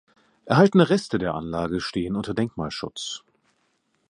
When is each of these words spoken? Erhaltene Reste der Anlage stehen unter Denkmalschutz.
Erhaltene 0.45 0.89
Reste 0.89 1.19
der 1.19 1.35
Anlage 1.35 1.79
stehen 1.79 2.15
unter 2.15 2.33
Denkmalschutz. 2.33 3.23